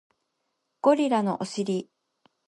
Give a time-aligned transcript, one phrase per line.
[0.81, 1.87] ゴリラのお尻